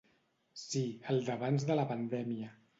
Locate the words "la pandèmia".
1.81-2.55